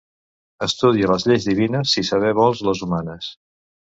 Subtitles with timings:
[0.67, 3.29] Estudia les lleis divines si saber vols les humanes.